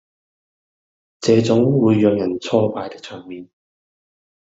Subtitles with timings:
[1.19, 3.47] 這種會讓人挫敗的場面